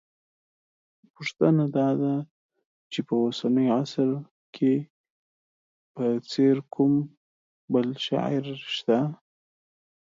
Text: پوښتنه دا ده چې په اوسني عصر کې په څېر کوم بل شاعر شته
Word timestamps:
پوښتنه 1.13 1.63
دا 1.77 1.89
ده 2.01 2.13
چې 2.91 2.99
په 3.07 3.13
اوسني 3.23 3.67
عصر 3.79 4.09
کې 4.55 4.73
په 5.93 6.05
څېر 6.31 6.55
کوم 6.73 6.93
بل 7.73 7.87
شاعر 8.05 8.45
شته 8.75 8.99